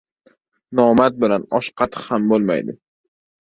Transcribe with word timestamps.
Nomard 0.79 1.19
bilan 1.25 1.45
osh-qatiq 1.59 2.09
ham 2.15 2.27
bo‘lmaydi!.. 2.33 2.77